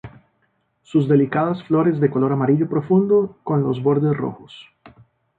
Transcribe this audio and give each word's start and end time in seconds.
Sus 0.81 1.07
delicadas 1.07 1.61
flores 1.65 1.99
de 1.99 2.09
color 2.09 2.31
amarillo 2.33 2.67
profundo, 2.67 3.37
con 3.43 3.61
los 3.61 3.83
bordes 3.83 4.17
rojos. 4.17 4.51